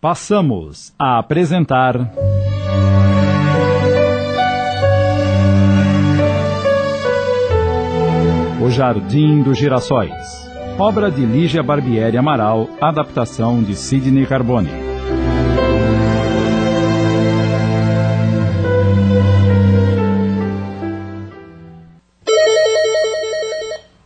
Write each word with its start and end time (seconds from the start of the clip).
Passamos 0.00 0.94
a 0.96 1.18
apresentar. 1.18 1.96
O 8.62 8.70
Jardim 8.70 9.42
dos 9.42 9.58
Girassóis. 9.58 10.12
Obra 10.78 11.10
de 11.10 11.26
Lígia 11.26 11.64
Barbieri 11.64 12.16
Amaral, 12.16 12.68
adaptação 12.80 13.60
de 13.60 13.74
Sidney 13.74 14.24
Carbone. 14.24 14.70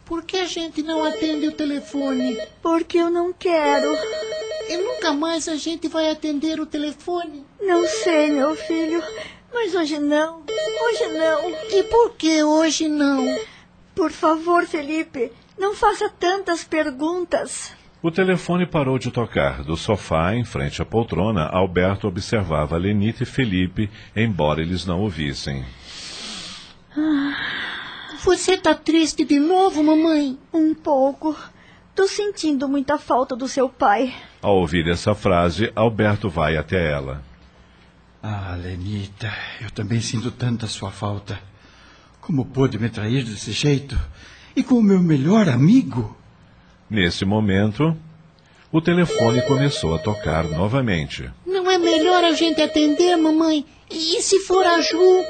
Por 0.06 0.24
que 0.24 0.38
a 0.38 0.46
gente 0.46 0.82
não 0.82 1.04
atende 1.04 1.48
o 1.48 1.52
telefone? 1.52 2.38
Porque 2.62 2.96
eu 2.96 3.10
não 3.10 3.30
quero. 3.30 3.94
E 4.72 4.76
nunca 4.78 5.12
mais 5.12 5.48
a 5.48 5.56
gente 5.56 5.86
vai 5.86 6.10
atender 6.10 6.58
o 6.58 6.64
telefone? 6.64 7.44
Não 7.60 7.86
sei, 7.86 8.32
meu 8.32 8.56
filho. 8.56 9.02
Mas 9.52 9.74
hoje 9.74 9.98
não. 9.98 10.42
Hoje 10.48 11.08
não. 11.08 11.50
E 11.78 11.82
por 11.82 12.14
que 12.14 12.42
hoje 12.42 12.88
não? 12.88 13.38
Por 13.94 14.10
favor, 14.10 14.64
Felipe, 14.64 15.30
não 15.58 15.74
faça 15.74 16.08
tantas 16.08 16.64
perguntas. 16.64 17.74
O 18.02 18.10
telefone 18.10 18.64
parou 18.64 18.98
de 18.98 19.10
tocar. 19.10 19.62
Do 19.62 19.76
sofá, 19.76 20.34
em 20.34 20.44
frente 20.44 20.80
à 20.80 20.86
poltrona, 20.86 21.46
Alberto 21.48 22.08
observava 22.08 22.78
Lenita 22.78 23.24
e 23.24 23.26
Felipe, 23.26 23.90
embora 24.16 24.62
eles 24.62 24.86
não 24.86 25.02
ouvissem. 25.02 25.66
Você 28.24 28.56
tá 28.56 28.74
triste 28.74 29.22
de 29.22 29.38
novo, 29.38 29.84
mamãe? 29.84 30.38
Um 30.50 30.72
pouco. 30.72 31.36
Tô 31.94 32.08
sentindo 32.08 32.68
muita 32.68 32.96
falta 32.98 33.36
do 33.36 33.46
seu 33.46 33.68
pai. 33.68 34.14
Ao 34.40 34.56
ouvir 34.56 34.88
essa 34.88 35.14
frase, 35.14 35.70
Alberto 35.76 36.30
vai 36.30 36.56
até 36.56 36.90
ela. 36.90 37.22
Ah, 38.22 38.56
Lenita, 38.56 39.30
eu 39.60 39.70
também 39.70 40.00
sinto 40.00 40.30
tanta 40.30 40.66
sua 40.66 40.90
falta. 40.90 41.38
Como 42.20 42.46
pôde 42.46 42.78
me 42.78 42.88
trair 42.88 43.24
desse 43.24 43.52
jeito? 43.52 43.98
E 44.56 44.62
com 44.62 44.76
o 44.76 44.82
meu 44.82 45.00
melhor 45.00 45.48
amigo? 45.48 46.16
Nesse 46.88 47.24
momento, 47.24 47.96
o 48.70 48.80
telefone 48.80 49.42
começou 49.42 49.94
a 49.94 49.98
tocar 49.98 50.44
novamente. 50.44 51.28
Não 51.44 51.70
é 51.70 51.76
melhor 51.76 52.24
a 52.24 52.32
gente 52.32 52.62
atender, 52.62 53.16
mamãe? 53.16 53.66
E 53.90 54.22
se 54.22 54.40
for 54.40 54.64
a 54.64 54.80
Ju? 54.80 55.24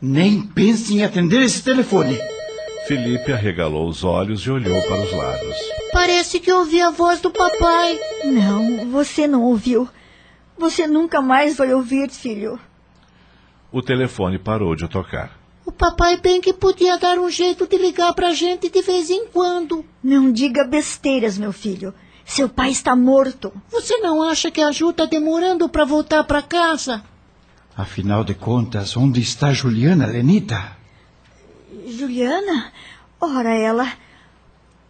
Nem 0.00 0.42
pense 0.42 0.92
em 0.94 1.02
atender 1.02 1.40
esse 1.42 1.62
telefone. 1.62 2.18
Felipe 2.86 3.32
arregalou 3.32 3.88
os 3.88 4.02
olhos 4.02 4.40
e 4.42 4.50
olhou 4.50 4.80
para 4.82 5.02
os 5.02 5.12
lados. 5.12 5.56
Parece 5.92 6.40
que 6.40 6.52
ouvi 6.52 6.80
a 6.80 6.90
voz 6.90 7.20
do 7.20 7.30
papai. 7.30 7.98
Não, 8.24 8.90
você 8.90 9.26
não 9.26 9.42
ouviu. 9.42 9.88
Você 10.58 10.86
nunca 10.86 11.20
mais 11.20 11.56
vai 11.56 11.72
ouvir, 11.72 12.10
filho. 12.10 12.58
O 13.70 13.80
telefone 13.80 14.38
parou 14.38 14.74
de 14.74 14.88
tocar. 14.88 15.38
O 15.64 15.70
papai 15.70 16.16
bem 16.16 16.40
que 16.40 16.52
podia 16.52 16.98
dar 16.98 17.18
um 17.18 17.30
jeito 17.30 17.68
de 17.68 17.78
ligar 17.78 18.12
pra 18.14 18.34
gente 18.34 18.68
de 18.68 18.82
vez 18.82 19.10
em 19.10 19.26
quando. 19.28 19.84
Não 20.02 20.32
diga 20.32 20.64
besteiras, 20.64 21.38
meu 21.38 21.52
filho. 21.52 21.94
Seu 22.24 22.48
pai 22.48 22.70
está 22.70 22.96
morto. 22.96 23.52
Você 23.70 23.96
não 23.98 24.22
acha 24.22 24.50
que 24.50 24.60
a 24.60 24.72
Ju 24.72 24.92
tá 24.92 25.04
demorando 25.04 25.68
pra 25.68 25.84
voltar 25.84 26.24
pra 26.24 26.42
casa? 26.42 27.02
Afinal 27.76 28.24
de 28.24 28.34
contas, 28.34 28.96
onde 28.96 29.20
está 29.20 29.52
Juliana, 29.52 30.06
Lenita? 30.06 30.81
Juliana? 31.86 32.72
Ora, 33.20 33.54
ela. 33.54 33.92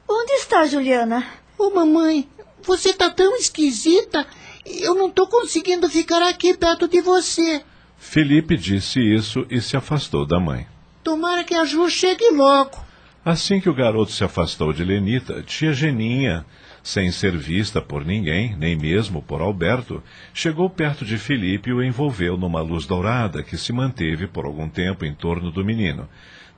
Onde 0.09 0.33
está 0.33 0.67
Juliana? 0.67 1.25
Ô, 1.59 1.71
mamãe, 1.71 2.29
você 2.63 2.93
tá 2.93 3.11
tão 3.11 3.37
esquisita. 3.37 4.27
Eu 4.67 4.95
não 4.95 5.11
tô 5.11 5.27
conseguindo 5.27 5.89
ficar 5.89 6.23
aqui 6.23 6.57
perto 6.57 6.89
de 6.89 7.01
você. 7.01 7.63
Felipe 7.97 8.57
disse 8.57 9.01
isso 9.01 9.47
e 9.49 9.61
se 9.61 9.77
afastou 9.77 10.27
da 10.27 10.41
mãe. 10.41 10.67
Tomara 11.03 11.45
que 11.45 11.55
a 11.55 11.65
Ju 11.65 11.89
chegue 11.89 12.31
logo. 12.31 12.79
Assim 13.25 13.61
que 13.61 13.69
o 13.69 13.75
garoto 13.75 14.11
se 14.11 14.25
afastou 14.25 14.73
de 14.73 14.85
Lenita, 14.85 15.43
tia 15.43 15.73
Geninha, 15.73 16.45
sem 16.83 17.13
ser 17.13 17.37
vista 17.37 17.81
por 17.81 18.05
ninguém, 18.05 18.57
nem 18.57 18.77
mesmo 18.77 19.23
por 19.23 19.41
Alberto, 19.41 20.03
chegou 20.35 20.69
perto 20.69 21.05
de 21.05 21.17
Felipe 21.17 21.71
e 21.71 21.73
o 21.73 21.83
envolveu 21.83 22.37
numa 22.37 22.61
luz 22.61 22.85
dourada 22.85 23.43
que 23.43 23.57
se 23.57 23.73
manteve 23.73 24.27
por 24.27 24.45
algum 24.45 24.69
tempo 24.69 25.05
em 25.05 25.15
torno 25.15 25.53
do 25.53 25.65
menino. 25.65 26.09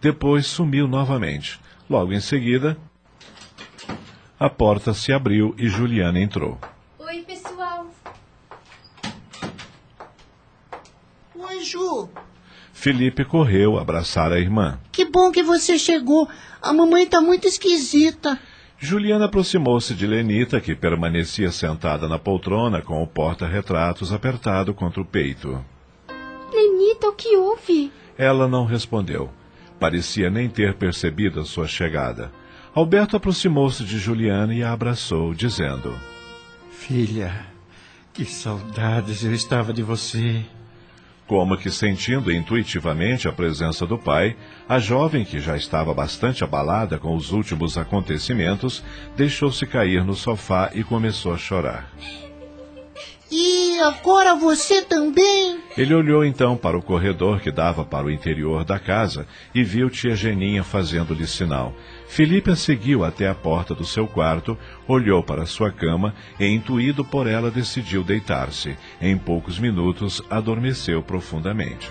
Depois 0.05 0.47
sumiu 0.47 0.87
novamente. 0.87 1.59
Logo 1.89 2.13
em 2.13 2.21
seguida, 2.21 2.77
a 4.39 4.51
porta 4.51 4.93
se 4.93 5.11
abriu 5.15 5.55
e 5.57 5.67
Juliana 5.67 6.21
entrou. 6.21 6.59
Oi, 6.99 7.23
pessoal. 7.23 7.87
Oi, 11.35 11.65
Ju. 11.65 12.11
Felipe 12.75 13.25
correu 13.25 13.79
abraçar 13.79 14.31
a 14.31 14.39
irmã. 14.39 14.79
Que 14.93 15.07
bom 15.07 15.33
que 15.33 15.43
você 15.43 15.79
chegou. 15.79 16.29
A 16.61 16.71
mamãe 16.71 17.07
tá 17.07 17.23
muito 17.23 17.49
esquisita. 17.49 18.39
Juliana 18.79 19.25
aproximou-se 19.25 19.95
de 19.95 20.07
Lenita, 20.07 20.61
que 20.61 20.75
permanecia 20.75 21.51
sentada 21.51 22.07
na 22.07 22.19
poltrona 22.19 22.83
com 22.83 23.03
o 23.03 23.07
porta-retratos 23.07 24.13
apertado 24.13 24.75
contra 24.75 25.01
o 25.01 25.07
peito. 25.07 25.65
Lenita, 26.53 27.09
o 27.09 27.15
que 27.15 27.35
houve? 27.39 27.91
Ela 28.19 28.47
não 28.47 28.67
respondeu. 28.67 29.33
Parecia 29.79 30.31
nem 30.31 30.49
ter 30.49 30.75
percebido 30.75 31.41
a 31.41 31.45
sua 31.45 31.67
chegada. 31.67 32.33
Alberto 32.75 33.17
aproximou-se 33.17 33.85
de 33.85 33.99
Juliana 33.99 34.55
e 34.55 34.63
a 34.63 34.73
abraçou, 34.73 35.35
dizendo: 35.35 35.95
Filha, 36.71 37.47
que 38.13 38.25
saudades 38.25 39.25
eu 39.25 39.33
estava 39.33 39.73
de 39.73 39.83
você. 39.83 40.45
Como 41.27 41.57
que 41.57 41.71
sentindo 41.71 42.31
intuitivamente 42.31 43.27
a 43.27 43.33
presença 43.33 43.87
do 43.87 43.97
pai, 43.97 44.37
a 44.69 44.79
jovem, 44.79 45.25
que 45.25 45.41
já 45.41 45.57
estava 45.57 45.95
bastante 45.95 46.45
abalada 46.45 46.99
com 46.99 47.17
os 47.17 47.33
últimos 47.33 47.79
acontecimentos, 47.79 48.85
deixou-se 49.17 49.67
cair 49.67 50.05
no 50.05 50.15
sofá 50.15 50.71
e 50.75 50.85
começou 50.85 51.33
a 51.33 51.39
chorar. 51.39 51.91
E 53.31 53.64
agora 53.81 54.35
você 54.35 54.83
também? 54.83 55.59
Ele 55.77 55.95
olhou 55.95 56.25
então 56.25 56.57
para 56.57 56.79
o 56.79 56.83
corredor 56.83 57.41
que 57.41 57.51
dava 57.51 57.85
para 57.85 58.07
o 58.07 58.11
interior 58.11 58.65
da 58.65 58.79
casa 58.79 59.27
e 59.55 59.63
viu 59.63 59.91
tia 59.91 60.15
Geninha 60.15 60.63
fazendo-lhe 60.63 61.27
sinal. 61.27 61.75
Felipe 62.07 62.51
a 62.51 62.57
seguiu 62.57 63.05
até 63.05 63.29
a 63.29 63.35
porta 63.35 63.75
do 63.75 63.85
seu 63.85 64.07
quarto, 64.07 64.57
olhou 64.87 65.23
para 65.23 65.47
sua 65.47 65.71
cama 65.71 66.15
e, 66.39 66.47
intuído 66.47 67.05
por 67.05 67.27
ela, 67.27 67.51
decidiu 67.51 68.05
deitar-se. 68.05 68.77
Em 69.01 69.19
poucos 69.19 69.59
minutos, 69.59 70.23
adormeceu 70.31 71.03
profundamente. 71.03 71.91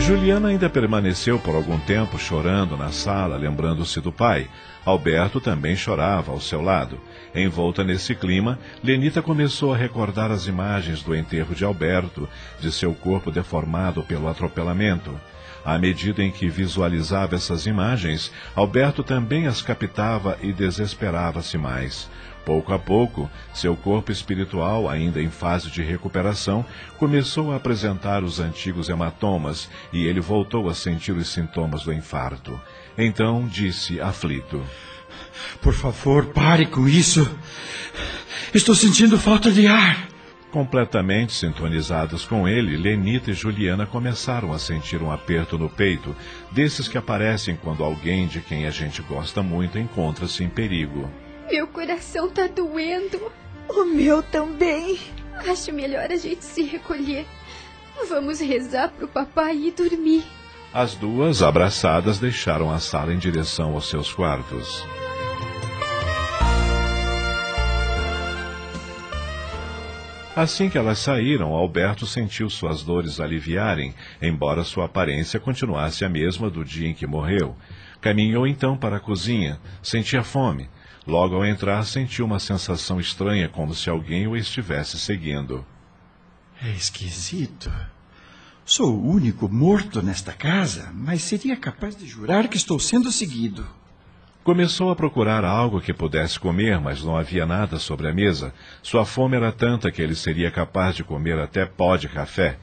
Juliana 0.00 0.48
ainda 0.48 0.68
permaneceu 0.68 1.38
por 1.38 1.54
algum 1.54 1.78
tempo 1.78 2.18
chorando 2.18 2.76
na 2.76 2.90
sala, 2.90 3.36
lembrando-se 3.36 4.00
do 4.00 4.12
pai. 4.12 4.48
Alberto 4.84 5.40
também 5.40 5.74
chorava 5.74 6.30
ao 6.30 6.40
seu 6.40 6.60
lado. 6.60 7.00
Envolta 7.34 7.82
nesse 7.82 8.14
clima, 8.14 8.58
Lenita 8.82 9.22
começou 9.22 9.72
a 9.72 9.76
recordar 9.76 10.30
as 10.30 10.46
imagens 10.46 11.02
do 11.02 11.14
enterro 11.14 11.54
de 11.54 11.64
Alberto, 11.64 12.28
de 12.60 12.70
seu 12.70 12.94
corpo 12.94 13.30
deformado 13.30 14.02
pelo 14.02 14.28
atropelamento. 14.28 15.18
À 15.64 15.78
medida 15.78 16.22
em 16.22 16.30
que 16.30 16.50
visualizava 16.50 17.36
essas 17.36 17.64
imagens, 17.64 18.30
Alberto 18.54 19.02
também 19.02 19.46
as 19.46 19.62
captava 19.62 20.36
e 20.42 20.52
desesperava-se 20.52 21.56
mais. 21.56 22.10
Pouco 22.44 22.74
a 22.74 22.78
pouco, 22.78 23.30
seu 23.54 23.74
corpo 23.74 24.12
espiritual, 24.12 24.88
ainda 24.88 25.20
em 25.20 25.30
fase 25.30 25.70
de 25.70 25.82
recuperação, 25.82 26.64
começou 26.98 27.52
a 27.52 27.56
apresentar 27.56 28.22
os 28.22 28.38
antigos 28.38 28.90
hematomas 28.90 29.70
e 29.92 30.04
ele 30.04 30.20
voltou 30.20 30.68
a 30.68 30.74
sentir 30.74 31.12
os 31.12 31.28
sintomas 31.28 31.84
do 31.84 31.92
infarto. 31.92 32.60
Então 32.98 33.46
disse 33.46 33.98
aflito: 33.98 34.62
Por 35.62 35.72
favor, 35.72 36.26
pare 36.26 36.66
com 36.66 36.86
isso. 36.86 37.28
Estou 38.52 38.74
sentindo 38.74 39.18
falta 39.18 39.50
de 39.50 39.66
ar. 39.66 40.08
Completamente 40.50 41.32
sintonizadas 41.32 42.24
com 42.24 42.46
ele, 42.46 42.76
Lenita 42.76 43.30
e 43.30 43.34
Juliana 43.34 43.86
começaram 43.86 44.52
a 44.52 44.58
sentir 44.58 45.02
um 45.02 45.10
aperto 45.10 45.58
no 45.58 45.68
peito, 45.68 46.14
desses 46.52 46.86
que 46.86 46.96
aparecem 46.96 47.56
quando 47.56 47.82
alguém 47.82 48.28
de 48.28 48.40
quem 48.40 48.64
a 48.66 48.70
gente 48.70 49.02
gosta 49.02 49.42
muito 49.42 49.78
encontra-se 49.78 50.44
em 50.44 50.48
perigo. 50.48 51.10
Meu 51.50 51.66
coração 51.66 52.28
tá 52.30 52.46
doendo. 52.46 53.32
O 53.68 53.84
meu 53.84 54.22
também. 54.22 54.98
Acho 55.48 55.72
melhor 55.72 56.10
a 56.10 56.16
gente 56.16 56.44
se 56.44 56.62
recolher. 56.62 57.26
Vamos 58.08 58.40
rezar 58.40 58.88
pro 58.90 59.06
papai 59.06 59.56
e 59.56 59.70
dormir. 59.70 60.24
As 60.72 60.94
duas, 60.94 61.42
abraçadas, 61.42 62.18
deixaram 62.18 62.70
a 62.70 62.80
sala 62.80 63.12
em 63.12 63.18
direção 63.18 63.74
aos 63.74 63.88
seus 63.88 64.12
quartos. 64.12 64.84
Assim 70.34 70.68
que 70.68 70.76
elas 70.76 70.98
saíram, 70.98 71.52
Alberto 71.52 72.06
sentiu 72.06 72.50
suas 72.50 72.82
dores 72.82 73.20
aliviarem, 73.20 73.94
embora 74.20 74.64
sua 74.64 74.86
aparência 74.86 75.38
continuasse 75.38 76.04
a 76.04 76.08
mesma 76.08 76.50
do 76.50 76.64
dia 76.64 76.88
em 76.88 76.94
que 76.94 77.06
morreu. 77.06 77.54
Caminhou 78.00 78.44
então 78.44 78.76
para 78.76 78.96
a 78.96 79.00
cozinha. 79.00 79.60
Sentia 79.80 80.24
fome. 80.24 80.68
Logo 81.06 81.36
ao 81.36 81.44
entrar, 81.44 81.84
sentiu 81.84 82.24
uma 82.24 82.38
sensação 82.38 82.98
estranha, 82.98 83.48
como 83.48 83.74
se 83.74 83.90
alguém 83.90 84.26
o 84.26 84.36
estivesse 84.36 84.98
seguindo. 84.98 85.64
É 86.62 86.70
esquisito. 86.70 87.70
Sou 88.64 88.94
o 88.94 89.10
único 89.10 89.46
morto 89.46 90.02
nesta 90.02 90.32
casa, 90.32 90.90
mas 90.94 91.22
seria 91.22 91.56
capaz 91.56 91.94
de 91.94 92.06
jurar 92.06 92.48
que 92.48 92.56
estou 92.56 92.78
sendo 92.78 93.12
seguido. 93.12 93.66
Começou 94.42 94.90
a 94.90 94.96
procurar 94.96 95.44
algo 95.44 95.80
que 95.80 95.92
pudesse 95.92 96.40
comer, 96.40 96.80
mas 96.80 97.02
não 97.02 97.16
havia 97.16 97.44
nada 97.44 97.78
sobre 97.78 98.08
a 98.08 98.12
mesa. 98.12 98.54
Sua 98.82 99.04
fome 99.04 99.36
era 99.36 99.52
tanta 99.52 99.90
que 99.90 100.00
ele 100.00 100.14
seria 100.14 100.50
capaz 100.50 100.94
de 100.94 101.04
comer 101.04 101.38
até 101.38 101.66
pó 101.66 101.96
de 101.96 102.08
café. 102.08 102.58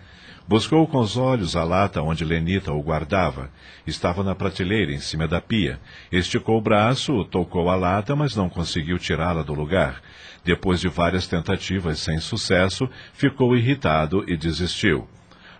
Buscou 0.47 0.85
com 0.87 0.99
os 0.99 1.17
olhos 1.17 1.55
a 1.55 1.63
lata 1.63 2.01
onde 2.01 2.25
Lenita 2.25 2.73
o 2.73 2.81
guardava. 2.81 3.49
Estava 3.85 4.23
na 4.23 4.35
prateleira, 4.35 4.91
em 4.91 4.99
cima 4.99 5.27
da 5.27 5.39
pia. 5.39 5.79
Esticou 6.11 6.57
o 6.57 6.61
braço, 6.61 7.23
tocou 7.25 7.69
a 7.69 7.75
lata, 7.75 8.15
mas 8.15 8.35
não 8.35 8.49
conseguiu 8.49 8.97
tirá-la 8.97 9.43
do 9.43 9.53
lugar. 9.53 10.01
Depois 10.43 10.79
de 10.79 10.87
várias 10.89 11.27
tentativas 11.27 11.99
sem 11.99 12.19
sucesso, 12.19 12.89
ficou 13.13 13.55
irritado 13.55 14.25
e 14.27 14.35
desistiu. 14.35 15.07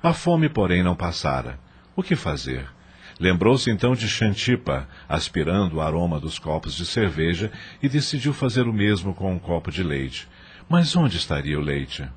A 0.01 0.13
fome, 0.13 0.50
porém, 0.50 0.81
não 0.81 0.95
passara. 0.95 1.60
O 1.95 2.01
que 2.01 2.16
fazer? 2.16 2.68
Lembrou-se 3.19 3.69
então 3.69 3.94
de 3.94 4.10
Xantipa, 4.10 4.88
aspirando 5.07 5.75
o 5.75 5.81
aroma 5.81 6.19
dos 6.19 6.39
copos 6.39 6.74
de 6.74 6.88
cerveja, 6.88 7.51
e 7.83 7.88
decidiu 7.88 8.33
fazer 8.33 8.68
o 8.68 8.74
mesmo 8.74 9.13
com 9.13 9.31
um 9.31 9.38
copo 9.38 9.72
de 9.72 9.83
leite. 9.83 10.28
Mas 10.68 10.95
onde 10.95 11.18
estaria 11.18 11.60
o 11.60 11.62
leite? 11.62 12.10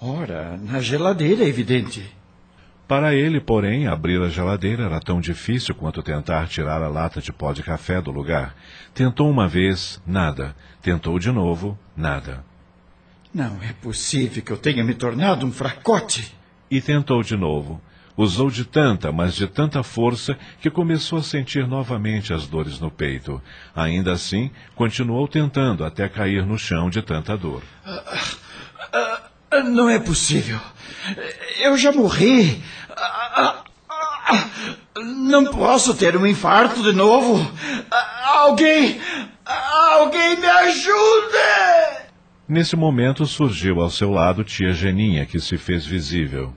Ora, 0.00 0.58
na 0.62 0.80
geladeira, 0.80 1.44
é 1.44 1.48
evidente. 1.48 2.14
Para 2.86 3.14
ele, 3.14 3.40
porém, 3.40 3.88
abrir 3.88 4.22
a 4.22 4.28
geladeira 4.28 4.84
era 4.84 5.00
tão 5.00 5.20
difícil 5.20 5.74
quanto 5.74 6.02
tentar 6.02 6.46
tirar 6.46 6.82
a 6.82 6.88
lata 6.88 7.20
de 7.20 7.32
pó 7.32 7.52
de 7.52 7.62
café 7.62 8.00
do 8.00 8.12
lugar. 8.12 8.54
Tentou 8.94 9.28
uma 9.28 9.48
vez, 9.48 10.00
nada. 10.06 10.54
Tentou 10.80 11.18
de 11.18 11.32
novo, 11.32 11.76
nada. 11.96 12.44
Não 13.34 13.60
é 13.62 13.72
possível 13.72 14.42
que 14.42 14.52
eu 14.52 14.56
tenha 14.56 14.84
me 14.84 14.94
tornado 14.94 15.44
um 15.44 15.50
fracote. 15.50 16.32
E 16.70 16.80
tentou 16.80 17.22
de 17.22 17.36
novo. 17.36 17.80
Usou 18.16 18.50
de 18.50 18.64
tanta, 18.64 19.12
mas 19.12 19.34
de 19.34 19.46
tanta 19.46 19.82
força, 19.82 20.38
que 20.60 20.70
começou 20.70 21.18
a 21.18 21.22
sentir 21.22 21.66
novamente 21.66 22.32
as 22.32 22.46
dores 22.46 22.80
no 22.80 22.90
peito. 22.90 23.42
Ainda 23.74 24.12
assim, 24.12 24.50
continuou 24.74 25.26
tentando 25.28 25.84
até 25.84 26.08
cair 26.08 26.46
no 26.46 26.58
chão 26.58 26.88
de 26.88 27.02
tanta 27.02 27.36
dor. 27.36 27.62
Não 29.64 29.88
é 29.88 29.98
possível. 29.98 30.58
Eu 31.60 31.76
já 31.76 31.92
morri. 31.92 32.62
Não 34.96 35.44
posso 35.44 35.94
ter 35.94 36.16
um 36.16 36.26
infarto 36.26 36.82
de 36.82 36.92
novo. 36.92 37.50
Alguém. 38.24 39.00
Alguém 39.44 40.36
me 40.36 40.46
ajude! 40.46 42.06
Nesse 42.48 42.76
momento 42.76 43.26
surgiu 43.26 43.80
ao 43.80 43.90
seu 43.90 44.10
lado 44.10 44.44
tia 44.44 44.72
Geninha, 44.72 45.26
que 45.26 45.40
se 45.40 45.56
fez 45.56 45.84
visível. 45.84 46.52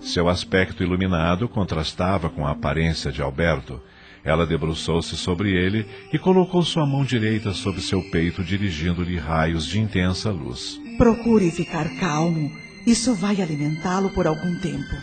Seu 0.00 0.28
aspecto 0.28 0.82
iluminado 0.82 1.48
contrastava 1.48 2.28
com 2.28 2.46
a 2.46 2.50
aparência 2.50 3.12
de 3.12 3.22
Alberto. 3.22 3.80
Ela 4.24 4.46
debruçou-se 4.46 5.16
sobre 5.16 5.50
ele 5.52 5.86
e 6.12 6.18
colocou 6.18 6.62
sua 6.62 6.86
mão 6.86 7.04
direita 7.04 7.52
sobre 7.52 7.80
seu 7.80 8.02
peito, 8.10 8.42
dirigindo-lhe 8.42 9.18
raios 9.18 9.66
de 9.66 9.80
intensa 9.80 10.30
luz. 10.30 10.80
Procure 10.96 11.50
ficar 11.50 11.88
calmo. 11.98 12.52
Isso 12.86 13.14
vai 13.14 13.40
alimentá-lo 13.40 14.10
por 14.10 14.26
algum 14.26 14.58
tempo. 14.58 14.94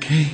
Quem? 0.00 0.30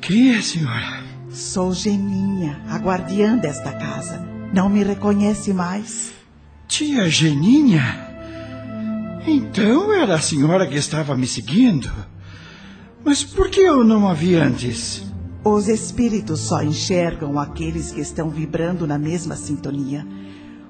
Quem 0.00 0.34
é, 0.34 0.40
senhora? 0.40 1.04
Sou 1.30 1.74
Geninha, 1.74 2.60
a 2.68 2.78
guardiã 2.78 3.36
desta 3.36 3.72
casa. 3.72 4.26
Não 4.52 4.68
me 4.68 4.82
reconhece 4.82 5.52
mais? 5.52 6.14
Tia 6.66 7.08
Geninha? 7.08 8.06
Então 9.26 9.92
era 9.92 10.14
a 10.14 10.20
senhora 10.20 10.66
que 10.66 10.76
estava 10.76 11.16
me 11.16 11.26
seguindo. 11.26 11.90
Mas 13.04 13.22
por 13.22 13.50
que 13.50 13.60
eu 13.60 13.84
não 13.84 14.08
a 14.08 14.14
vi 14.14 14.34
antes? 14.34 15.04
Os 15.44 15.68
espíritos 15.68 16.40
só 16.40 16.62
enxergam 16.62 17.38
aqueles 17.38 17.92
que 17.92 18.00
estão 18.00 18.30
vibrando 18.30 18.86
na 18.86 18.98
mesma 18.98 19.36
sintonia. 19.36 20.06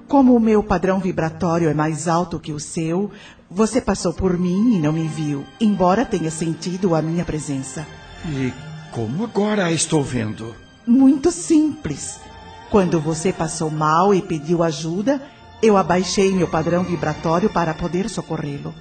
Como 0.07 0.35
o 0.35 0.39
meu 0.39 0.63
padrão 0.63 0.99
vibratório 0.99 1.69
é 1.69 1.73
mais 1.73 2.07
alto 2.07 2.39
que 2.39 2.53
o 2.53 2.59
seu, 2.59 3.11
você 3.51 3.81
passou 3.81 4.13
por 4.13 4.37
mim 4.37 4.75
e 4.75 4.79
não 4.79 4.93
me 4.93 5.05
viu, 5.05 5.45
embora 5.59 6.05
tenha 6.05 6.31
sentido 6.31 6.95
a 6.95 7.01
minha 7.01 7.25
presença. 7.25 7.85
E 8.25 8.53
como 8.91 9.25
agora 9.25 9.65
a 9.65 9.71
estou 9.71 10.01
vendo? 10.01 10.55
Muito 10.85 11.29
simples. 11.29 12.21
Quando 12.69 13.01
você 13.01 13.33
passou 13.33 13.69
mal 13.69 14.13
e 14.13 14.21
pediu 14.21 14.63
ajuda, 14.63 15.21
eu 15.61 15.75
abaixei 15.75 16.31
meu 16.31 16.47
padrão 16.47 16.83
vibratório 16.83 17.49
para 17.49 17.73
poder 17.73 18.09
socorrê-lo. 18.09 18.73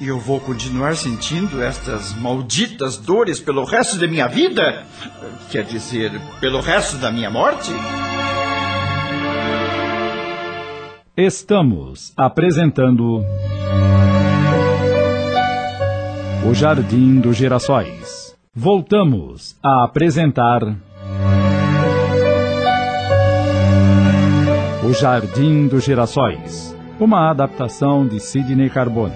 E 0.00 0.06
eu 0.06 0.20
vou 0.20 0.38
continuar 0.38 0.96
sentindo 0.96 1.60
estas 1.60 2.14
malditas 2.14 2.96
dores 2.96 3.40
pelo 3.40 3.64
resto 3.64 3.96
da 3.96 4.06
minha 4.06 4.28
vida? 4.28 4.86
Quer 5.50 5.64
dizer, 5.64 6.20
pelo 6.40 6.60
resto 6.60 6.98
da 6.98 7.10
minha 7.10 7.30
morte? 7.30 7.72
Estamos 11.20 12.12
apresentando. 12.16 13.24
O 16.48 16.54
Jardim 16.54 17.18
dos 17.18 17.36
Girassóis. 17.36 18.36
Voltamos 18.54 19.56
a 19.60 19.82
apresentar. 19.82 20.62
O 24.88 24.92
Jardim 24.92 25.66
dos 25.66 25.82
Girassóis. 25.82 26.72
Uma 27.00 27.30
adaptação 27.30 28.06
de 28.06 28.20
Sidney 28.20 28.70
Carbone. 28.70 29.12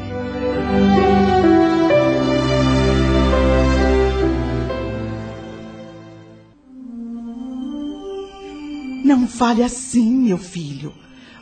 Não 9.05 9.29
fale 9.29 9.63
assim, 9.63 10.25
meu 10.25 10.39
filho. 10.39 10.93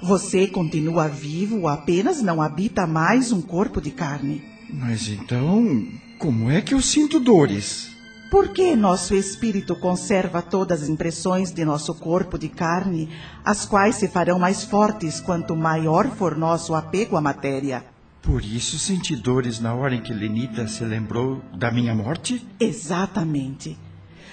Você 0.03 0.47
continua 0.47 1.09
vivo, 1.09 1.69
apenas 1.69 2.23
não 2.23 2.41
habita 2.41 2.87
mais 2.87 3.33
um 3.33 3.43
corpo 3.43 3.83
de 3.83 3.91
carne. 3.91 4.43
Mas 4.73 5.09
então, 5.09 5.87
como 6.19 6.51
é 6.51 6.63
que 6.63 6.73
eu 6.73 6.81
sinto 6.81 7.21
dores? 7.21 7.91
Porque 8.31 8.75
nosso 8.75 9.15
espírito 9.15 9.77
conserva 9.77 10.41
todas 10.41 10.85
as 10.85 10.89
impressões 10.89 11.53
de 11.53 11.67
nosso 11.67 11.95
corpo 11.95 12.39
de 12.39 12.49
carne, 12.49 13.11
as 13.45 13.67
quais 13.67 13.97
se 13.97 14.09
farão 14.09 14.39
mais 14.39 14.65
fortes 14.65 15.21
quanto 15.21 15.55
maior 15.55 16.09
for 16.09 16.35
nosso 16.35 16.75
apego 16.75 17.17
à 17.17 17.21
matéria. 17.21 17.85
Por 18.23 18.43
isso 18.43 18.79
senti 18.79 19.15
dores 19.15 19.61
na 19.61 19.75
hora 19.75 19.95
em 19.95 20.01
que 20.01 20.15
Lenita 20.15 20.67
se 20.67 20.83
lembrou 20.85 21.43
da 21.55 21.71
minha 21.71 21.95
morte? 21.95 22.47
Exatamente. 22.59 23.77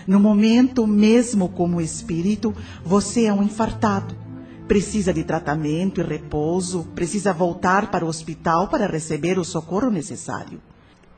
No 0.06 0.20
momento 0.20 0.88
mesmo 0.88 1.50
como 1.50 1.82
espírito, 1.82 2.56
você 2.86 3.26
é 3.26 3.34
um 3.34 3.44
infartado. 3.44 4.27
Precisa 4.68 5.14
de 5.14 5.24
tratamento 5.24 6.02
e 6.02 6.04
repouso, 6.04 6.84
precisa 6.94 7.32
voltar 7.32 7.90
para 7.90 8.04
o 8.04 8.08
hospital 8.08 8.68
para 8.68 8.86
receber 8.86 9.40
o 9.40 9.46
socorro 9.46 9.90
necessário. 9.90 10.62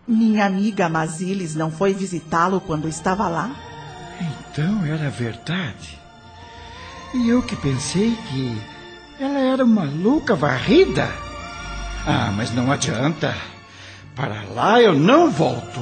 Minha 0.07 0.45
amiga 0.45 0.87
Mazilis 0.87 1.55
não 1.55 1.71
foi 1.71 1.93
visitá-lo 1.93 2.61
quando 2.61 2.87
estava 2.87 3.27
lá? 3.27 3.55
Então 4.21 4.85
era 4.85 5.09
verdade. 5.09 5.99
E 7.13 7.27
eu 7.29 7.41
que 7.41 7.55
pensei 7.55 8.15
que 8.29 8.61
ela 9.19 9.39
era 9.39 9.65
uma 9.65 9.83
louca 9.83 10.35
varrida. 10.35 11.09
Ah, 12.05 12.31
mas 12.35 12.53
não 12.53 12.71
adianta. 12.71 13.35
Para 14.15 14.43
lá 14.53 14.81
eu 14.81 14.93
não 14.93 15.31
volto. 15.31 15.79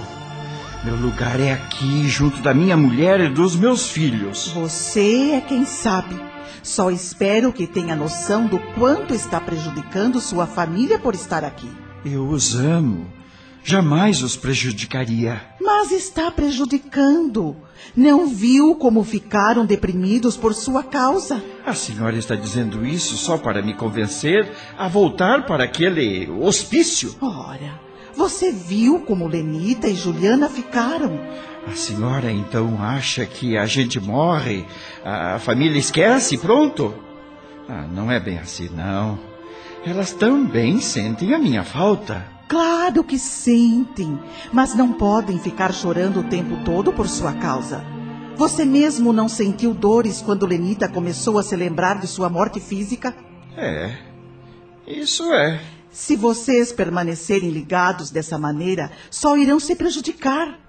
Meu 0.84 0.96
lugar 0.96 1.40
é 1.40 1.52
aqui, 1.52 2.08
junto 2.08 2.42
da 2.42 2.54
minha 2.54 2.78
mulher 2.78 3.20
e 3.20 3.30
dos 3.30 3.56
meus 3.56 3.90
filhos. 3.90 4.50
Você 4.54 5.32
é 5.32 5.42
quem 5.42 5.66
sabe. 5.66 6.16
Só 6.64 6.92
espero 6.92 7.54
que 7.54 7.68
tenha 7.68 7.96
noção 7.96 8.48
do 8.48 8.60
quanto 8.76 9.14
está 9.14 9.40
prejudicando 9.40 10.20
sua 10.20 10.46
família 10.46 11.00
por 11.00 11.14
estar 11.16 11.44
aqui. 11.44 11.70
Eu 12.06 12.28
os 12.28 12.56
amo. 12.56 13.08
Jamais 13.64 14.24
os 14.24 14.38
prejudicaria. 14.38 15.42
Mas 15.62 15.92
está 15.92 16.32
prejudicando. 16.32 17.56
Não 17.96 18.28
viu 18.28 18.76
como 18.76 19.04
ficaram 19.04 19.66
deprimidos 19.66 20.38
por 20.38 20.54
sua 20.54 20.84
causa? 20.84 21.44
A 21.66 21.74
senhora 21.74 22.16
está 22.16 22.34
dizendo 22.34 22.86
isso 22.86 23.18
só 23.18 23.38
para 23.38 23.62
me 23.62 23.74
convencer 23.74 24.50
a 24.78 24.88
voltar 24.88 25.46
para 25.46 25.66
aquele 25.66 26.30
hospício? 26.30 27.14
Ora, 27.20 27.87
você 28.18 28.52
viu 28.52 29.00
como 29.02 29.28
Lenita 29.28 29.88
e 29.88 29.94
Juliana 29.94 30.50
ficaram? 30.50 31.20
A 31.68 31.76
senhora 31.76 32.32
então 32.32 32.82
acha 32.82 33.26
que 33.28 33.56
a 33.56 33.68
gente 33.68 34.00
morre, 34.00 34.66
a 35.06 35.38
família 35.38 35.78
esquece 35.78 36.34
e 36.34 36.38
pronto? 36.38 36.94
Ah, 37.70 37.86
não 37.86 38.12
é 38.12 38.20
bem 38.20 38.40
assim, 38.40 38.70
não. 38.74 39.20
Elas 39.86 40.14
também 40.14 40.82
sentem 40.82 41.36
a 41.36 41.38
minha 41.38 41.64
falta. 41.64 42.26
Claro 42.48 43.04
que 43.04 43.20
sentem, 43.20 44.18
mas 44.52 44.74
não 44.74 44.94
podem 44.94 45.38
ficar 45.38 45.72
chorando 45.72 46.22
o 46.22 46.24
tempo 46.24 46.58
todo 46.66 46.92
por 46.92 47.08
sua 47.08 47.34
causa. 47.34 47.86
Você 48.36 48.66
mesmo 48.66 49.14
não 49.14 49.30
sentiu 49.30 49.74
dores 49.74 50.22
quando 50.22 50.46
Lenita 50.46 50.88
começou 50.88 51.38
a 51.38 51.44
se 51.44 51.56
lembrar 51.56 52.00
de 52.00 52.08
sua 52.08 52.30
morte 52.30 52.60
física? 52.60 53.16
É, 53.56 53.96
isso 54.88 55.32
é. 55.34 55.77
Se 55.98 56.16
vocês 56.16 56.72
permanecerem 56.72 57.50
ligados 57.50 58.12
dessa 58.12 58.38
maneira, 58.38 58.92
só 59.10 59.36
irão 59.36 59.60
se 59.60 59.76
prejudicar. 59.76 60.60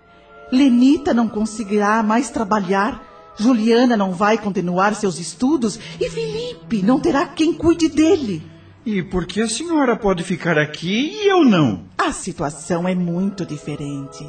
Lenita 0.51 1.13
não 1.13 1.29
conseguirá 1.29 2.03
mais 2.03 2.31
trabalhar, 2.31 3.35
Juliana 3.37 3.95
não 3.95 4.13
vai 4.13 4.39
continuar 4.39 4.95
seus 4.95 5.19
estudos 5.19 5.79
e 6.01 6.09
Felipe 6.09 6.83
não 6.83 6.99
terá 6.99 7.27
quem 7.27 7.53
cuide 7.53 7.91
dele. 7.91 8.43
E 8.87 9.03
por 9.03 9.27
que 9.27 9.43
a 9.43 9.49
senhora 9.49 9.95
pode 9.99 10.25
ficar 10.25 10.59
aqui 10.59 11.11
e 11.13 11.29
eu 11.29 11.45
não? 11.45 11.85
A 11.99 12.11
situação 12.11 12.89
é 12.89 12.95
muito 12.95 13.45
diferente. 13.45 14.27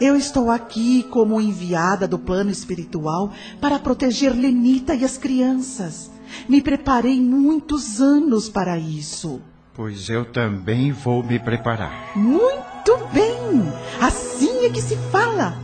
Eu 0.00 0.14
estou 0.14 0.52
aqui 0.52 1.02
como 1.10 1.40
enviada 1.40 2.06
do 2.06 2.16
plano 2.16 2.52
espiritual 2.52 3.32
para 3.60 3.80
proteger 3.80 4.32
Lenita 4.32 4.94
e 4.94 5.04
as 5.04 5.18
crianças. 5.18 6.12
Me 6.48 6.62
preparei 6.62 7.20
muitos 7.20 8.00
anos 8.00 8.48
para 8.48 8.78
isso. 8.78 9.42
Pois 9.78 10.08
eu 10.08 10.24
também 10.24 10.90
vou 10.90 11.22
me 11.22 11.38
preparar. 11.38 12.10
Muito 12.16 12.98
bem! 13.12 13.62
Assim 14.00 14.66
é 14.66 14.70
que 14.70 14.82
se 14.82 14.96
fala. 14.96 15.56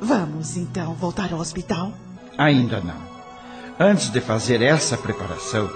Vamos 0.00 0.56
então 0.56 0.94
voltar 0.94 1.34
ao 1.34 1.38
hospital? 1.38 1.92
Ainda 2.38 2.80
não. 2.80 2.96
Antes 3.78 4.08
de 4.08 4.22
fazer 4.22 4.62
essa 4.62 4.96
preparação, 4.96 5.68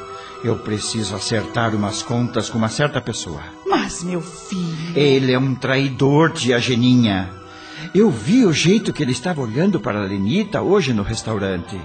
eu 0.43 0.57
preciso 0.61 1.15
acertar 1.15 1.75
umas 1.75 2.03
contas 2.03 2.49
com 2.49 2.57
uma 2.57 2.71
certa 2.71 2.99
pessoa. 2.99 3.43
Mas, 3.67 4.03
meu 4.03 4.23
filho. 4.23 4.97
Ele 4.97 5.31
é 5.31 5.39
um 5.39 5.55
traidor, 5.55 6.33
tia 6.33 6.59
Geninha. 6.59 7.29
Eu 7.95 8.11
vi 8.11 8.47
o 8.47 8.55
jeito 8.55 8.91
que 8.91 9.03
ele 9.03 9.13
estava 9.13 9.43
olhando 9.43 9.79
para 9.79 10.01
a 10.01 10.07
Lenita 10.07 10.63
hoje 10.63 10.95
no 10.95 11.03
restaurante. 11.03 11.79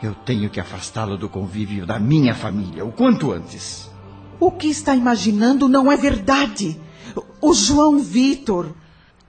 Eu 0.00 0.14
tenho 0.14 0.48
que 0.48 0.60
afastá-lo 0.60 1.16
do 1.16 1.28
convívio 1.28 1.84
da 1.84 1.98
minha 1.98 2.32
família 2.32 2.84
o 2.84 2.92
quanto 2.92 3.32
antes. 3.32 3.92
O 4.40 4.50
que 4.50 4.68
está 4.68 4.94
imaginando 4.94 5.68
não 5.68 5.90
é 5.90 5.96
verdade. 5.96 6.78
O 7.40 7.54
João 7.54 7.98
Vitor. 7.98 8.74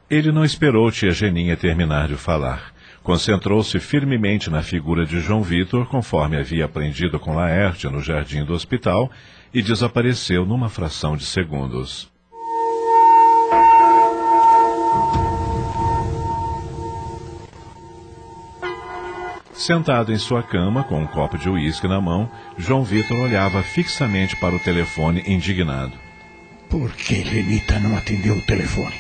Ele 0.10 0.32
não 0.32 0.46
esperou 0.46 0.92
tia 0.92 1.12
Geninha 1.12 1.58
terminar 1.58 2.08
de 2.08 2.16
falar. 2.16 2.74
Concentrou-se 3.04 3.80
firmemente 3.80 4.50
na 4.50 4.64
figura 4.64 5.06
de 5.06 5.20
João 5.20 5.44
Vitor, 5.44 5.86
conforme 5.88 6.38
havia 6.38 6.66
aprendido 6.66 7.20
com 7.20 7.36
Laerte 7.36 7.88
no 7.88 8.02
jardim 8.02 8.44
do 8.44 8.54
hospital, 8.54 9.12
e 9.54 9.62
desapareceu 9.62 10.46
numa 10.46 10.70
fração 10.70 11.16
de 11.16 11.26
segundos. 11.26 12.12
Sentado 19.56 20.12
em 20.12 20.18
sua 20.18 20.44
cama, 20.44 20.84
com 20.84 21.02
um 21.02 21.08
copo 21.08 21.38
de 21.38 21.50
uísque 21.50 21.88
na 21.88 22.02
mão, 22.02 22.30
João 22.58 22.84
Vitor 22.84 23.18
olhava 23.18 23.64
fixamente 23.64 24.36
para 24.36 24.54
o 24.54 24.60
telefone, 24.60 25.24
indignado. 25.26 25.94
Por 26.70 26.92
que 26.92 27.24
Lenita 27.24 27.80
não 27.80 27.98
atendeu 27.98 28.36
o 28.36 28.42
telefone? 28.42 28.96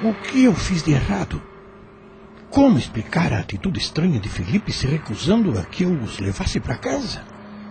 O 0.00 0.14
que 0.14 0.44
eu 0.44 0.54
fiz 0.54 0.84
de 0.84 0.92
errado? 0.92 1.42
Como 2.50 2.78
explicar 2.78 3.32
a 3.32 3.40
atitude 3.40 3.80
estranha 3.80 4.20
de 4.20 4.28
Felipe 4.28 4.72
se 4.72 4.86
recusando 4.86 5.58
a 5.58 5.64
que 5.64 5.82
eu 5.82 5.92
os 5.92 6.20
levasse 6.20 6.60
para 6.60 6.78
casa? 6.78 7.24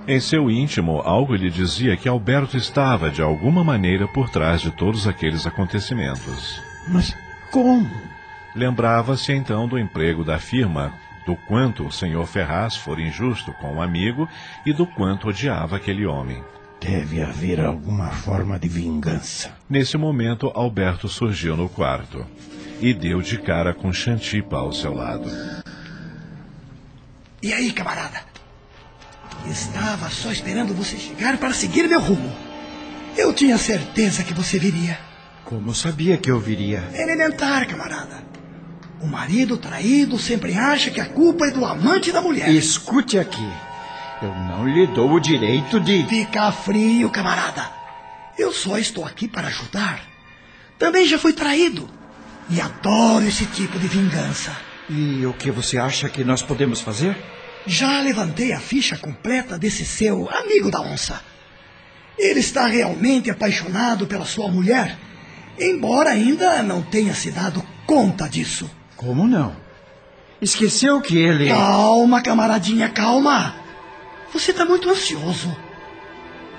Em 0.05 0.19
seu 0.19 0.51
íntimo, 0.51 0.99
algo 0.99 1.35
lhe 1.35 1.49
dizia 1.49 1.95
que 1.95 2.09
Alberto 2.09 2.57
estava, 2.57 3.09
de 3.09 3.21
alguma 3.21 3.63
maneira, 3.63 4.09
por 4.09 4.29
trás 4.29 4.59
de 4.59 4.71
todos 4.71 5.07
aqueles 5.07 5.47
acontecimentos. 5.47 6.61
Mas 6.89 7.15
como? 7.49 7.89
Lembrava-se 8.53 9.31
então 9.31 9.69
do 9.69 9.79
emprego 9.79 10.23
da 10.23 10.37
firma, 10.37 10.93
do 11.27 11.35
quanto 11.35 11.85
o 11.85 11.91
senhor 11.91 12.25
Ferraz 12.25 12.77
fora 12.77 13.01
injusto 13.01 13.51
com 13.59 13.75
o 13.75 13.81
amigo 13.81 14.29
e 14.65 14.71
do 14.71 14.87
quanto 14.87 15.27
odiava 15.27 15.75
aquele 15.75 16.05
homem. 16.05 16.41
Deve 16.79 17.21
haver 17.21 17.59
alguma 17.59 18.09
forma 18.11 18.57
de 18.57 18.69
vingança. 18.69 19.51
Nesse 19.69 19.97
momento, 19.97 20.49
Alberto 20.55 21.09
surgiu 21.09 21.57
no 21.57 21.67
quarto 21.67 22.25
e 22.79 22.93
deu 22.93 23.21
de 23.21 23.37
cara 23.39 23.73
com 23.73 23.91
Xantipa 23.91 24.55
ao 24.55 24.71
seu 24.71 24.93
lado. 24.93 25.29
E 27.43 27.51
aí, 27.51 27.73
camarada? 27.73 28.21
Estava 29.45 30.09
só 30.09 30.31
esperando 30.31 30.73
você 30.73 30.95
chegar 30.95 31.37
para 31.37 31.53
seguir 31.53 31.89
meu 31.89 31.99
rumo. 31.99 32.33
Eu 33.17 33.33
tinha 33.33 33.57
certeza 33.57 34.23
que 34.23 34.33
você 34.33 34.57
viria. 34.57 34.97
Como 35.43 35.73
sabia 35.73 36.17
que 36.17 36.31
eu 36.31 36.39
viria? 36.39 36.83
Elementar, 36.93 37.67
camarada. 37.67 38.23
O 39.01 39.07
marido 39.07 39.57
traído 39.57 40.17
sempre 40.17 40.57
acha 40.57 40.89
que 40.89 40.99
a 40.99 41.05
culpa 41.05 41.45
é 41.45 41.51
do 41.51 41.63
amante 41.65 42.11
da 42.11 42.21
mulher. 42.21 42.49
Escute 42.49 43.19
aqui. 43.19 43.47
Eu 44.21 44.33
não 44.33 44.67
lhe 44.67 44.87
dou 44.87 45.11
o 45.11 45.19
direito 45.19 45.79
de. 45.79 46.03
Fica 46.07 46.51
frio, 46.51 47.09
camarada. 47.09 47.69
Eu 48.37 48.51
só 48.51 48.77
estou 48.77 49.05
aqui 49.05 49.27
para 49.27 49.47
ajudar. 49.47 50.01
Também 50.79 51.05
já 51.07 51.19
fui 51.19 51.33
traído. 51.33 51.87
E 52.49 52.59
adoro 52.59 53.25
esse 53.25 53.45
tipo 53.45 53.77
de 53.77 53.87
vingança. 53.87 54.55
E 54.89 55.25
o 55.25 55.33
que 55.33 55.51
você 55.51 55.77
acha 55.77 56.09
que 56.09 56.23
nós 56.23 56.41
podemos 56.41 56.81
fazer? 56.81 57.15
Já 57.65 57.99
levantei 58.01 58.53
a 58.53 58.59
ficha 58.59 58.97
completa 58.97 59.57
desse 59.59 59.85
seu 59.85 60.29
amigo 60.29 60.71
da 60.71 60.81
onça. 60.81 61.21
Ele 62.17 62.39
está 62.39 62.65
realmente 62.65 63.29
apaixonado 63.29 64.07
pela 64.07 64.25
sua 64.25 64.49
mulher, 64.49 64.97
embora 65.59 66.11
ainda 66.11 66.63
não 66.63 66.81
tenha 66.81 67.13
se 67.13 67.29
dado 67.29 67.61
conta 67.85 68.27
disso. 68.27 68.69
Como 68.97 69.27
não? 69.27 69.55
Esqueceu 70.41 70.99
que 70.99 71.15
ele. 71.17 71.47
Calma, 71.47 72.21
camaradinha, 72.21 72.89
calma. 72.89 73.55
Você 74.33 74.51
está 74.51 74.65
muito 74.65 74.89
ansioso. 74.89 75.55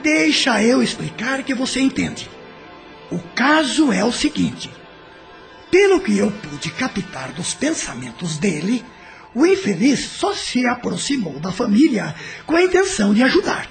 Deixa 0.02 0.62
eu 0.62 0.80
explicar 0.80 1.42
que 1.42 1.52
você 1.52 1.80
entende. 1.80 2.30
O 3.10 3.18
caso 3.34 3.92
é 3.92 4.04
o 4.04 4.12
seguinte: 4.12 4.70
pelo 5.70 6.00
que 6.00 6.16
eu 6.16 6.30
pude 6.30 6.70
captar 6.70 7.32
dos 7.32 7.54
pensamentos 7.54 8.38
dele, 8.38 8.84
o 9.34 9.44
infeliz 9.44 10.00
só 10.00 10.32
se 10.32 10.64
aproximou 10.64 11.40
da 11.40 11.50
família 11.50 12.14
com 12.46 12.54
a 12.54 12.62
intenção 12.62 13.12
de 13.12 13.22
ajudar. 13.22 13.68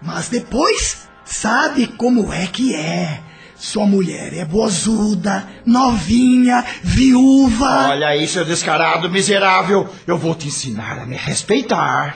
Mas 0.00 0.28
depois, 0.28 1.08
sabe 1.24 1.88
como 1.88 2.32
é 2.32 2.46
que 2.46 2.74
é. 2.74 3.20
Sua 3.64 3.86
mulher 3.86 4.34
é 4.34 4.44
boazuda, 4.44 5.48
novinha, 5.64 6.62
viúva. 6.82 7.88
Olha 7.92 8.08
aí, 8.08 8.28
seu 8.28 8.44
descarado 8.44 9.08
miserável. 9.08 9.88
Eu 10.06 10.18
vou 10.18 10.34
te 10.34 10.48
ensinar 10.48 10.98
a 10.98 11.06
me 11.06 11.16
respeitar. 11.16 12.14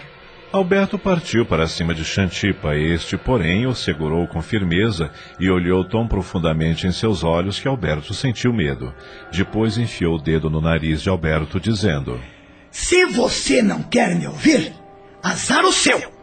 Alberto 0.52 0.98
partiu 0.98 1.46
para 1.46 1.66
cima 1.66 1.94
de 1.94 2.04
Xantipa. 2.04 2.76
Este, 2.76 3.16
porém, 3.16 3.66
o 3.66 3.74
segurou 3.74 4.28
com 4.28 4.42
firmeza 4.42 5.10
e 5.40 5.48
olhou 5.48 5.88
tão 5.88 6.06
profundamente 6.06 6.86
em 6.86 6.92
seus 6.92 7.24
olhos 7.24 7.58
que 7.58 7.66
Alberto 7.66 8.12
sentiu 8.12 8.52
medo. 8.52 8.92
Depois 9.32 9.78
enfiou 9.78 10.16
o 10.16 10.22
dedo 10.22 10.50
no 10.50 10.60
nariz 10.60 11.00
de 11.00 11.08
Alberto, 11.08 11.58
dizendo: 11.58 12.20
Se 12.70 13.06
você 13.06 13.62
não 13.62 13.82
quer 13.82 14.14
me 14.14 14.26
ouvir, 14.26 14.74
azar 15.22 15.64
o 15.64 15.72
seu. 15.72 16.17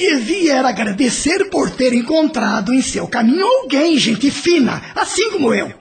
Devia 0.00 0.54
era 0.54 0.70
agradecer 0.70 1.50
por 1.50 1.68
ter 1.68 1.92
encontrado 1.92 2.72
em 2.72 2.80
seu 2.80 3.06
caminho 3.06 3.44
alguém, 3.44 3.98
gente 3.98 4.30
fina, 4.30 4.80
assim 4.96 5.30
como 5.30 5.52
eu. 5.52 5.74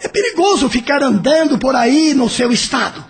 É 0.00 0.06
perigoso 0.06 0.70
ficar 0.70 1.02
andando 1.02 1.58
por 1.58 1.74
aí 1.74 2.14
no 2.14 2.28
seu 2.28 2.52
estado. 2.52 3.04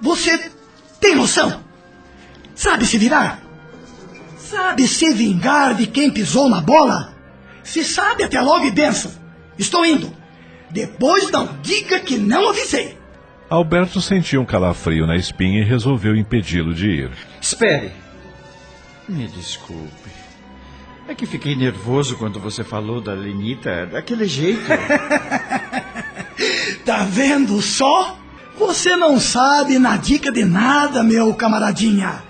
Você 0.00 0.50
tem 0.98 1.14
noção? 1.14 1.62
Sabe 2.54 2.86
se 2.86 2.96
virar? 2.96 3.42
Sabe 4.38 4.88
se 4.88 5.12
vingar 5.12 5.74
de 5.74 5.86
quem 5.86 6.10
pisou 6.10 6.48
na 6.48 6.62
bola? 6.62 7.14
Se 7.62 7.84
sabe, 7.84 8.24
até 8.24 8.40
logo 8.40 8.64
e 8.64 8.70
benção. 8.70 9.12
Estou 9.58 9.84
indo. 9.84 10.10
Depois 10.70 11.30
não 11.30 11.58
diga 11.60 12.00
que 12.00 12.16
não 12.16 12.48
avisei. 12.48 12.96
Alberto 13.50 14.00
sentiu 14.00 14.40
um 14.40 14.46
calafrio 14.46 15.06
na 15.06 15.14
espinha 15.14 15.60
e 15.60 15.64
resolveu 15.64 16.16
impedi-lo 16.16 16.72
de 16.72 16.86
ir. 16.88 17.10
Espere. 17.38 18.03
Me 19.08 19.28
desculpe. 19.28 20.10
É 21.06 21.14
que 21.14 21.26
fiquei 21.26 21.54
nervoso 21.54 22.16
quando 22.16 22.40
você 22.40 22.64
falou 22.64 23.00
da 23.00 23.12
Lenita 23.12 23.86
daquele 23.86 24.26
jeito. 24.26 24.64
tá 26.84 27.04
vendo 27.04 27.60
só? 27.60 28.18
Você 28.58 28.96
não 28.96 29.20
sabe 29.20 29.78
na 29.78 29.98
dica 29.98 30.32
de 30.32 30.44
nada, 30.44 31.02
meu 31.02 31.34
camaradinha. 31.34 32.22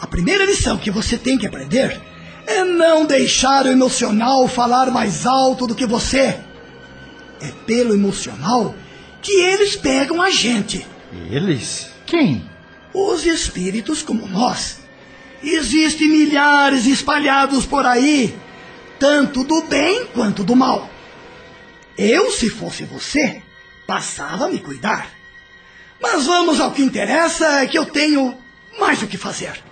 A 0.00 0.06
primeira 0.06 0.44
lição 0.44 0.76
que 0.76 0.90
você 0.90 1.16
tem 1.16 1.38
que 1.38 1.46
aprender 1.46 2.00
é 2.44 2.64
não 2.64 3.06
deixar 3.06 3.66
o 3.66 3.68
emocional 3.68 4.48
falar 4.48 4.90
mais 4.90 5.24
alto 5.24 5.68
do 5.68 5.76
que 5.76 5.86
você. 5.86 6.40
É 7.40 7.52
pelo 7.64 7.94
emocional 7.94 8.74
que 9.20 9.32
eles 9.32 9.76
pegam 9.76 10.20
a 10.20 10.30
gente. 10.30 10.84
Eles? 11.30 11.92
Quem? 12.04 12.44
Os 12.92 13.24
espíritos 13.24 14.02
como 14.02 14.26
nós. 14.26 14.81
Existem 15.42 16.08
milhares 16.08 16.86
espalhados 16.86 17.66
por 17.66 17.84
aí, 17.84 18.34
tanto 18.98 19.42
do 19.42 19.62
bem 19.62 20.06
quanto 20.06 20.44
do 20.44 20.54
mal. 20.54 20.88
Eu, 21.98 22.30
se 22.30 22.48
fosse 22.48 22.84
você, 22.84 23.42
passava 23.86 24.46
a 24.46 24.48
me 24.48 24.58
cuidar. 24.58 25.10
Mas 26.00 26.26
vamos 26.26 26.60
ao 26.60 26.72
que 26.72 26.82
interessa, 26.82 27.62
é 27.62 27.66
que 27.66 27.78
eu 27.78 27.86
tenho 27.86 28.36
mais 28.78 29.02
o 29.02 29.06
que 29.06 29.16
fazer. 29.16 29.62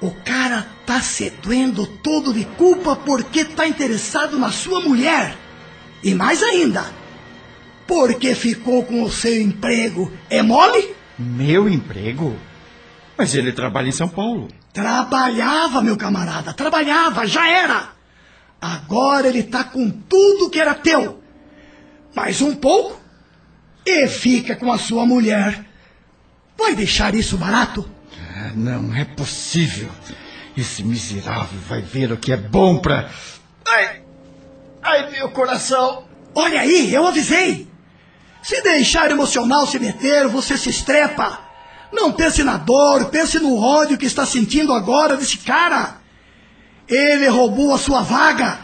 O 0.00 0.10
cara 0.10 0.66
tá 0.84 1.00
se 1.00 1.30
doendo 1.30 1.86
todo 1.86 2.32
de 2.32 2.44
culpa 2.44 2.96
porque 2.96 3.44
tá 3.44 3.66
interessado 3.66 4.38
na 4.38 4.50
sua 4.50 4.80
mulher. 4.80 5.36
E 6.02 6.14
mais 6.14 6.42
ainda, 6.42 6.92
porque 7.86 8.34
ficou 8.34 8.84
com 8.84 9.02
o 9.02 9.10
seu 9.10 9.40
emprego. 9.40 10.12
É 10.28 10.42
mole? 10.42 10.94
Meu 11.18 11.68
emprego? 11.68 12.36
Mas 13.16 13.34
ele 13.34 13.52
trabalha 13.52 13.88
em 13.88 13.92
São 13.92 14.08
Paulo. 14.08 14.48
Trabalhava, 14.72 15.80
meu 15.80 15.96
camarada, 15.96 16.52
trabalhava, 16.52 17.26
já 17.26 17.48
era. 17.48 17.90
Agora 18.60 19.28
ele 19.28 19.42
tá 19.42 19.62
com 19.62 19.90
tudo 19.90 20.50
que 20.50 20.60
era 20.60 20.74
teu. 20.74 21.22
Mais 22.14 22.40
um 22.40 22.54
pouco 22.54 23.00
e 23.86 24.08
fica 24.08 24.56
com 24.56 24.72
a 24.72 24.78
sua 24.78 25.04
mulher. 25.04 25.64
Vai 26.56 26.74
deixar 26.74 27.14
isso 27.14 27.36
barato? 27.36 27.88
Ah, 28.36 28.52
não 28.54 28.94
é 28.94 29.04
possível. 29.04 29.88
Esse 30.56 30.82
miserável 30.82 31.58
vai 31.68 31.82
ver 31.82 32.12
o 32.12 32.16
que 32.16 32.32
é 32.32 32.36
bom 32.36 32.78
pra. 32.78 33.10
Ai! 33.66 34.02
Ai, 34.82 35.10
meu 35.10 35.30
coração! 35.30 36.04
Olha 36.34 36.60
aí, 36.60 36.92
eu 36.92 37.06
avisei! 37.06 37.68
Se 38.42 38.60
deixar 38.62 39.10
emocional 39.10 39.66
se 39.66 39.78
meter, 39.78 40.28
você 40.28 40.56
se 40.56 40.68
estrepa. 40.68 41.40
Não 41.94 42.12
pense 42.12 42.42
na 42.42 42.56
dor, 42.56 43.06
pense 43.06 43.38
no 43.38 43.56
ódio 43.56 43.96
que 43.96 44.04
está 44.04 44.26
sentindo 44.26 44.72
agora 44.72 45.16
desse 45.16 45.38
cara. 45.38 46.00
Ele 46.88 47.28
roubou 47.28 47.72
a 47.72 47.78
sua 47.78 48.02
vaga. 48.02 48.58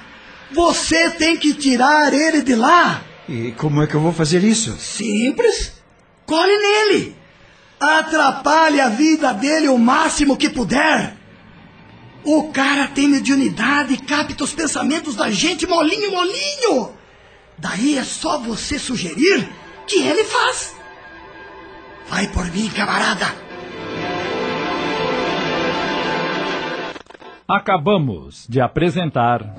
Você 0.50 1.10
tem 1.10 1.36
que 1.36 1.54
tirar 1.54 2.12
ele 2.12 2.42
de 2.42 2.56
lá. 2.56 3.02
E 3.28 3.52
como 3.52 3.82
é 3.82 3.86
que 3.86 3.94
eu 3.94 4.00
vou 4.00 4.12
fazer 4.12 4.42
isso? 4.42 4.76
Simples. 4.78 5.72
Colhe 6.26 6.58
nele. 6.58 7.16
Atrapalhe 7.78 8.80
a 8.80 8.88
vida 8.88 9.32
dele 9.32 9.68
o 9.68 9.78
máximo 9.78 10.36
que 10.36 10.50
puder. 10.50 11.16
O 12.24 12.50
cara 12.50 12.88
tem 12.88 13.08
mediunidade 13.08 13.94
e 13.94 13.96
capta 13.96 14.42
os 14.44 14.52
pensamentos 14.52 15.14
da 15.14 15.30
gente 15.30 15.66
molinho, 15.66 16.10
molinho. 16.10 16.92
Daí 17.56 17.96
é 17.96 18.04
só 18.04 18.38
você 18.38 18.78
sugerir 18.78 19.48
que 19.86 20.02
ele 20.02 20.24
faz. 20.24 20.79
Vai 22.10 22.26
por 22.26 22.44
mim, 22.50 22.68
camarada. 22.70 23.26
Acabamos 27.46 28.46
de 28.48 28.60
apresentar. 28.60 29.54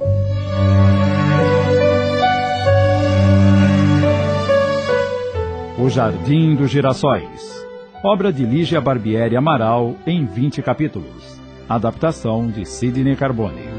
O 5.79 5.89
Jardim 5.89 6.55
dos 6.55 6.70
Girassóis. 6.70 7.65
Obra 8.03 8.34
de 8.34 8.46
Lígia 8.46 8.81
Barbieri 8.81 9.38
Amaral 9.38 9.96
em 10.05 10.25
20 10.25 10.62
capítulos. 10.62 11.39
Adaptação 11.70 12.51
de 12.51 12.65
Sidney 12.65 13.15
Carbone. 13.15 13.71